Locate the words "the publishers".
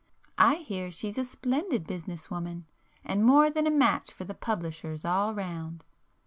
4.23-5.05